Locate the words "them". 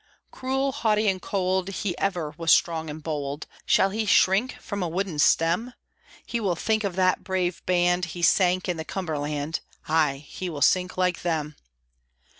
11.21-11.55